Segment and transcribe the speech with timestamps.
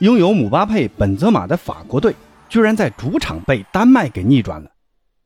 [0.00, 2.14] 拥有姆巴佩、本泽马的法国队，
[2.48, 4.70] 居然在主场被丹麦给逆转了。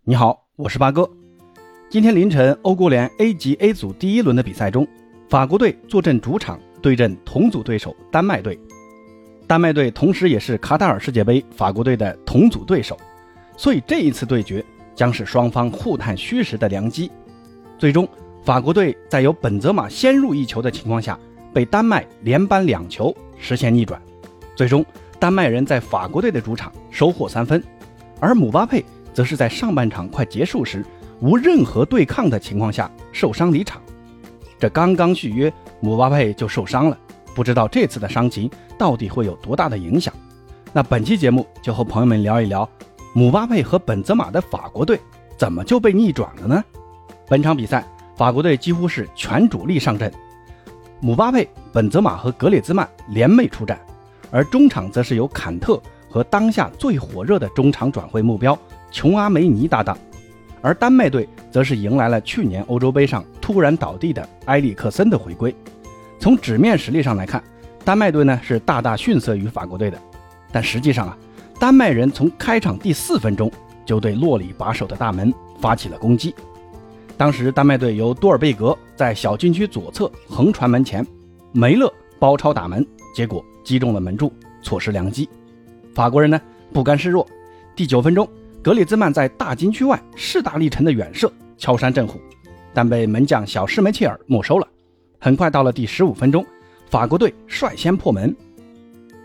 [0.02, 1.06] 你好，我是八哥。
[1.90, 4.88] 今天凌晨，欧国联 A 级 A 组第一轮的比赛中，
[5.28, 8.58] 法国队坐镇主场对阵同组对手丹麦队。
[9.46, 12.96] 丹麦队同时也是卡塔尔世界杯法国队的同组对手，
[13.58, 17.10] 所以这一次对决将是双方互探虚实的良机。
[17.76, 18.08] 最终，
[18.42, 21.18] 法国队在由本泽马先入一球的情况下，
[21.52, 24.00] 被丹麦连扳两球，实现逆转。
[24.62, 24.86] 最终，
[25.18, 27.60] 丹麦人在法国队的主场收获三分，
[28.20, 30.86] 而姆巴佩则是在上半场快结束时，
[31.20, 33.82] 无任何对抗的情况下受伤离场。
[34.60, 36.96] 这刚刚续约，姆巴佩就受伤了，
[37.34, 38.48] 不知道这次的伤情
[38.78, 40.14] 到底会有多大的影响。
[40.72, 42.68] 那本期节目就和朋友们聊一聊，
[43.14, 44.96] 姆巴佩和本泽马的法国队
[45.36, 46.64] 怎么就被逆转了呢？
[47.26, 47.84] 本场比赛，
[48.16, 50.08] 法国队几乎是全主力上阵，
[51.00, 53.76] 姆巴佩、本泽马和格列兹曼联袂出战。
[54.32, 58.58] 而中场则是由坎特和当下最火热的中场转会目标
[58.90, 59.96] 琼阿梅尼搭档，
[60.60, 65.54] 而丹麦队则是迎来了去年欧洲杯上突然倒地的埃里克森的回归。
[66.18, 67.42] 从纸面实力上来看，
[67.84, 69.98] 丹麦队呢是大大逊色于法国队的，
[70.50, 71.16] 但实际上啊，
[71.58, 73.50] 丹麦人从开场第四分钟
[73.84, 76.34] 就对洛里把守的大门发起了攻击。
[77.16, 81.06] 当时丹麦队由多尔贝格在小禁区左侧横传门前，
[81.52, 83.44] 梅勒包抄打门，结果。
[83.64, 85.28] 击中了门柱，错失良机。
[85.94, 86.40] 法国人呢
[86.72, 87.24] 不甘示弱，
[87.76, 88.28] 第九分钟，
[88.60, 92.20] 格里兹曼在大禁区外势大力沉的远射敲山震虎，
[92.74, 94.66] 但被门将小施梅切尔没收了。
[95.20, 96.44] 很快到了第十五分钟，
[96.90, 98.34] 法国队率先破门，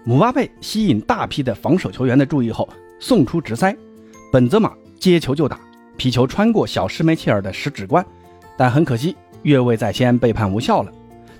[0.04, 3.76] 姆巴佩吸引大批的防守球员的注意后送出直塞，
[4.32, 5.60] 本泽马接球就打，
[5.98, 8.06] 皮球穿过小施梅切尔的食指关，
[8.56, 10.92] 但很可惜越位在先被判无效了。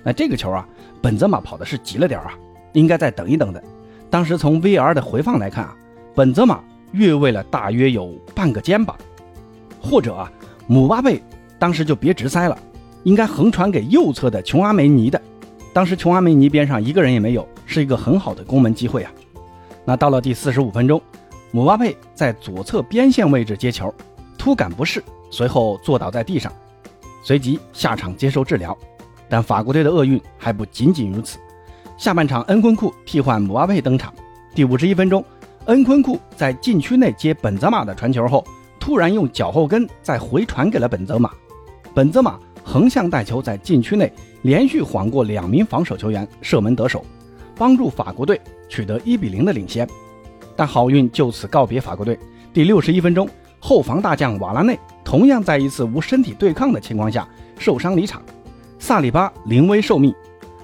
[0.08, 0.66] 那这个球啊，
[1.02, 2.32] 本泽马跑的是急了点啊。
[2.72, 3.62] 应该再等一等的。
[4.08, 5.76] 当时从 VR 的回放来看啊，
[6.14, 8.96] 本泽马越位了大约有半个肩膀，
[9.82, 10.32] 或者啊，
[10.66, 11.22] 姆巴佩
[11.58, 12.56] 当时就别直塞了，
[13.02, 15.20] 应该横传给右侧的琼阿梅尼的。
[15.74, 19.12] 当时琼阿梅尼边上一个人也没有，是一个很好的攻门机会啊。
[19.84, 20.98] 那到了第四十五分钟，
[21.50, 23.94] 姆巴佩在左侧边线位置接球，
[24.38, 26.50] 突感不适，随后坐倒在地上，
[27.22, 28.74] 随即下场接受治疗。
[29.28, 31.38] 但法国队的厄运还不仅仅如此。
[31.96, 34.12] 下半场，恩昆库替换姆巴佩登场。
[34.54, 35.24] 第五十一分钟，
[35.66, 38.44] 恩昆库在禁区内接本泽马的传球后，
[38.78, 41.30] 突然用脚后跟再回传给了本泽马。
[41.92, 44.12] 本泽马横向带球在禁区内
[44.42, 47.04] 连续晃过两名防守球员，射门得手，
[47.56, 49.88] 帮助法国队取得一比零的领先。
[50.54, 52.18] 但好运就此告别法国队。
[52.52, 53.28] 第六十一分钟，
[53.58, 57.28] 后防大将瓦拉内同样在一次无身体对抗的情况下
[57.58, 58.22] 受伤离场，
[58.78, 60.14] 萨里巴临危受命。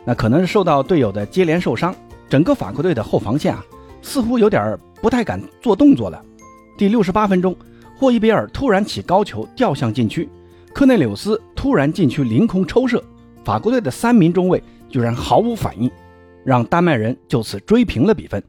[0.04, 1.94] 那可能是受到队友的接连受伤，
[2.28, 3.64] 整个法国队的后防线啊，
[4.02, 6.22] 似乎有点不太敢做动作了。
[6.76, 7.56] 第六十八分钟，
[7.96, 10.28] 霍伊比尔突然起高球吊向禁区，
[10.74, 13.02] 科内柳斯突然禁区凌空抽射，
[13.44, 15.90] 法国队的三名中卫居然毫无反应，
[16.44, 18.42] 让丹麦人就此追平了比分。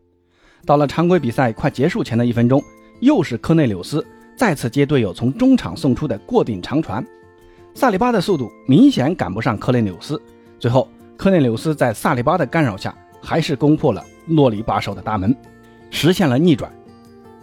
[0.65, 2.61] 到了常规比赛快结束前的一分钟，
[2.99, 4.05] 又是科内柳斯
[4.35, 7.05] 再次接队友从中场送出的过顶长传，
[7.75, 10.19] 萨里巴的速度明显赶不上科内纽斯，
[10.57, 10.87] 最后。
[11.17, 15.33] 科内纽斯在萨利巴的干扰下，还是攻破了洛里把守的大门，
[15.89, 16.69] 实现了逆转。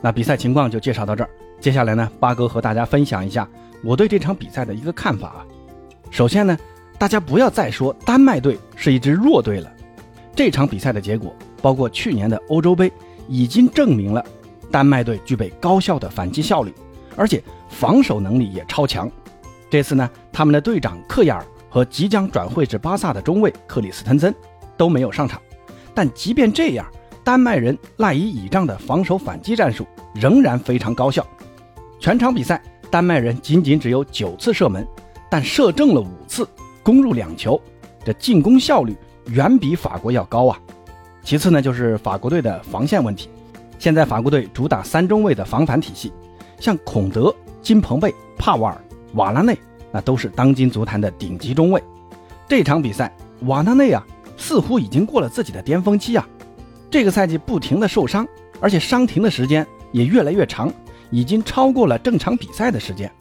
[0.03, 1.31] 那比赛情况就介绍到这儿。
[1.59, 3.49] 接下来呢，八哥和大家分享一下
[3.83, 5.47] 我对这场比赛的一个看法啊。
[6.11, 6.55] 首先呢，
[6.99, 9.73] 大家不要再说丹麦队是一支弱队了。
[10.37, 12.93] 这场比赛的结果，包括去年的欧洲杯，
[13.27, 14.23] 已经证明了
[14.71, 16.75] 丹麦队具备高效的反击效率，
[17.17, 19.11] 而且防守能力也超强。
[19.73, 21.47] 这次呢，他们的队长克亚尔。
[21.71, 24.35] 和即将转会至巴萨的中卫克里斯滕森
[24.77, 25.41] 都没有上场，
[25.95, 26.85] 但即便这样，
[27.25, 31.27] 丹麦人赖以倚仗的防守反击战术仍然非常高效。
[31.99, 34.87] 全场比赛，丹麦人仅仅只有九次射门，
[35.31, 36.47] 但射正了五次，
[36.83, 37.59] 攻入两球，
[38.05, 38.95] 这进攻效率
[39.29, 40.61] 远比法国要高啊。
[41.23, 43.31] 其次呢，就是法国队的防线问题。
[43.79, 46.13] 现在法国队主打三中卫的防反体系，
[46.61, 48.79] 像孔德、金彭贝、帕瓦尔、
[49.15, 49.59] 瓦拉内。
[49.95, 51.83] 那都是当今足坛的顶级中卫。
[52.49, 54.03] 这场比赛，瓦纳内啊，
[54.39, 56.27] 似乎已经过了自己的巅峰期啊。
[56.91, 58.27] 这个赛季不停的受伤，
[58.59, 60.73] 而且伤停的时间也越来越长，
[61.11, 63.13] 已经超过了正常比赛的时间。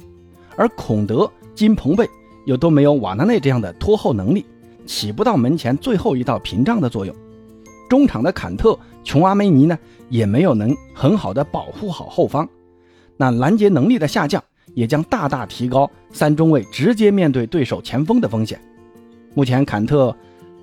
[0.56, 2.10] 而孔德、金彭贝
[2.46, 4.46] 又都没有瓦纳内这样的拖后能力，
[4.86, 7.14] 起不到门前最后一道屏障的作用。
[7.90, 9.78] 中场的坎特、琼阿梅尼呢，
[10.08, 12.48] 也没有能很好的保护好后方。
[13.18, 14.42] 那拦截能力的下降。
[14.74, 18.60] 也将大大提高三中卫直接面对对手前锋的风险。
[19.34, 20.16] 目前坎特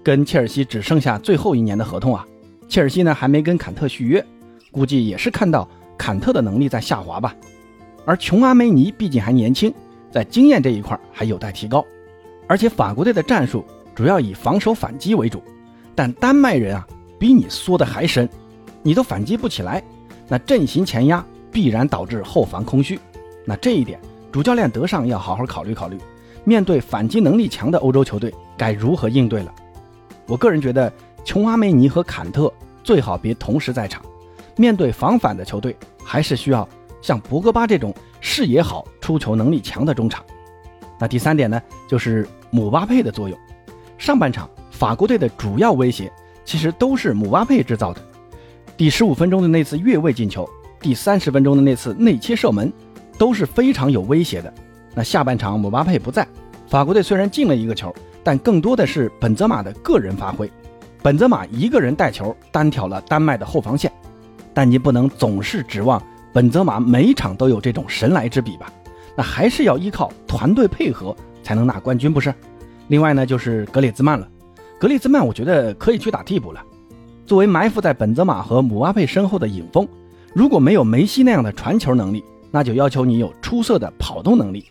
[0.03, 2.27] 跟切尔西只剩下最后一年的合同啊，
[2.69, 4.25] 切尔西呢还没跟坎特续约，
[4.71, 7.35] 估计也是看到坎特的能力在下滑吧。
[8.05, 9.73] 而琼阿梅尼毕竟还年轻，
[10.11, 11.85] 在经验这一块还有待提高。
[12.47, 13.65] 而且法国队的战术
[13.95, 15.43] 主要以防守反击为主，
[15.95, 16.87] 但丹麦人啊
[17.19, 18.29] 比你缩得还深，
[18.83, 19.83] 你都反击不起来，
[20.29, 21.23] 那阵型前压
[21.53, 22.99] 必然导致后防空虚。
[23.49, 23.99] 那这一点，
[24.31, 25.97] 主教练德尚要好好考虑考虑。
[26.45, 29.55] 面对反击能力强的欧洲球队，该如何应对了？
[30.27, 30.93] 我个人觉得，
[31.25, 32.53] 琼阿梅尼和坎特
[32.85, 34.05] 最好别同时在场。
[34.55, 35.75] 面对防反的球队，
[36.05, 36.69] 还是需要
[37.01, 40.23] 像博格巴这种视野好、出球能力强的中场。
[41.01, 41.59] 那第三点呢，
[41.89, 43.39] 就是姆巴佩的作用。
[43.97, 46.13] 上半场法国队的主要威胁
[46.45, 48.03] 其实都是姆巴佩制造的。
[48.77, 50.47] 第十五分钟的那次越位进球，
[50.83, 52.71] 第三十分钟的那次内切射门，
[53.19, 54.53] 都是非常有威胁的。
[54.95, 56.27] 那下半场姆巴佩不在，
[56.69, 57.95] 法国队虽然进了一个球，
[58.25, 60.51] 但更多的是本泽马的个人发挥。
[61.03, 63.93] 本泽马一个人带球单挑了丹麦的后防线，
[64.55, 68.73] 但你不能总是指望本泽马每场都有这种神来之笔吧？
[69.17, 72.33] 那还是要依靠团队配合才能拿冠军，不是？
[72.89, 74.29] 另外呢，就是格列兹曼了。
[74.79, 76.63] 格列兹曼我觉得可以去打替补了。
[77.27, 79.87] 作为埋伏在本泽马和姆巴佩身后的影锋，
[80.35, 84.65] 如果没有梅西那样的传球能力，那就要求你有出色的跑动能力。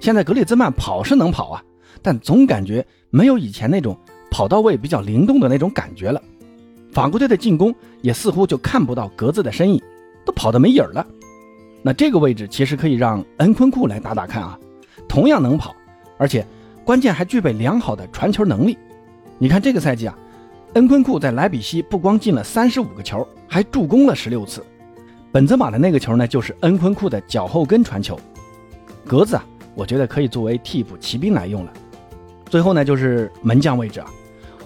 [0.00, 1.62] 现在格里兹曼跑是能跑啊，
[2.00, 3.96] 但总感觉没有以前那种
[4.30, 6.20] 跑到位、比较灵动的那种感觉了。
[6.92, 9.80] 法国队的进攻也似乎就看不到格子的身影，
[10.24, 11.06] 都跑得没影儿了。
[11.82, 14.58] 那这个位置其实可以让恩昆库来打打看啊，
[15.08, 15.74] 同样能跑，
[16.18, 16.46] 而且
[16.84, 18.76] 关键还具备良好的传球能力。
[19.38, 20.18] 你看这个赛季啊，
[20.74, 24.64] 恩昆库在莱比锡不光进了三十五个球，还助攻了十六次。
[25.32, 28.18] 本泽马的那个球呢，就是恩昆库的脚后跟传球。
[29.06, 29.44] 格子啊，
[29.76, 31.72] 我觉得可以作为替补骑兵来用了。
[32.46, 34.10] 最后呢，就是门将位置啊，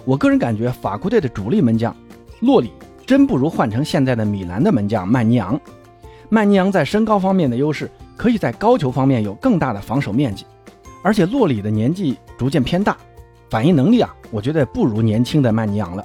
[0.05, 1.95] 我个人感觉法国队的主力门将
[2.39, 2.71] 洛里
[3.05, 5.59] 真不如换成现在的米兰的门将曼尼昂。
[6.29, 10.47] 曼尼昂在身高方面的优势，可以在高球方面有更大的防守面积。
[11.03, 12.97] 而且洛里的年纪逐渐偏大，
[13.51, 16.03] 反应能力啊，我觉得不如年轻的曼尼昂了。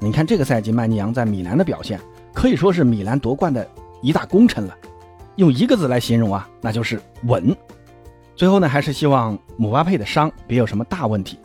[0.00, 2.00] 你看这个赛季曼尼昂在米兰的表现，
[2.34, 3.64] 可以说是米兰夺冠的。
[4.00, 4.76] 一大功臣了，
[5.36, 7.54] 用一个字来形容啊，那就是稳。
[8.34, 11.38] 最后呢，还是希望姆巴佩的伤别有什么大问题。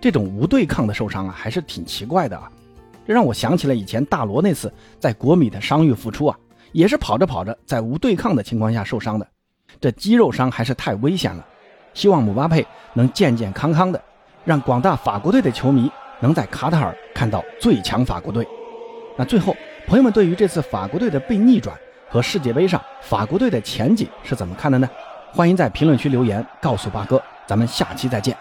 [0.00, 2.50] 这种无对抗的受伤啊，还是挺奇怪的啊。
[3.06, 6.36] 这让我想起了以前大罗那次在国米的伤愈复出啊，
[6.72, 9.26] 也是跑着跑着在无对抗的情况下受伤的。
[9.80, 11.46] 这肌肉伤还是太危险了。
[11.94, 14.02] 希望姆巴佩能健健康康的，
[14.44, 15.90] 让广大法国队的球迷
[16.20, 18.46] 能在卡塔尔看到最强法国队。
[19.16, 19.54] 那最后，
[19.86, 21.76] 朋友们对于这次法国队的被逆转。
[22.10, 24.90] 和世界杯上法国队的前景是怎么看的呢？
[25.32, 28.36] 欢迎在评论区留言告诉八哥，咱们下期再见。